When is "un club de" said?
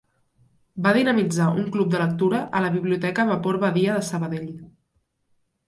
1.59-1.99